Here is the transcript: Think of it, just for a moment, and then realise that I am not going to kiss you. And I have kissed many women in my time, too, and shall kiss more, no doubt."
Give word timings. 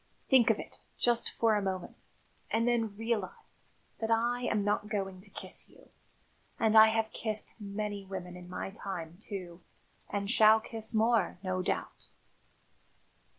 Think 0.29 0.49
of 0.49 0.57
it, 0.57 0.77
just 0.97 1.29
for 1.33 1.53
a 1.53 1.61
moment, 1.61 2.07
and 2.49 2.67
then 2.67 2.95
realise 2.97 3.69
that 3.99 4.09
I 4.09 4.41
am 4.45 4.63
not 4.63 4.89
going 4.89 5.21
to 5.21 5.29
kiss 5.29 5.69
you. 5.69 5.89
And 6.59 6.75
I 6.75 6.87
have 6.87 7.11
kissed 7.13 7.53
many 7.59 8.03
women 8.03 8.35
in 8.35 8.49
my 8.49 8.71
time, 8.71 9.19
too, 9.21 9.61
and 10.09 10.31
shall 10.31 10.59
kiss 10.59 10.95
more, 10.95 11.37
no 11.43 11.61
doubt." 11.61 12.07